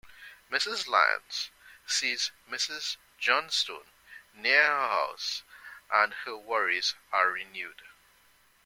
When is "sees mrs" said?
1.85-2.97